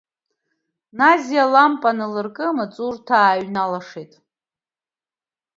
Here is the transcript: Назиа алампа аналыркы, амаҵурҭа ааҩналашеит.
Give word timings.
Назиа 0.97 1.41
алампа 1.47 1.87
аналыркы, 1.95 2.43
амаҵурҭа 2.47 3.13
ааҩналашеит. 3.21 4.13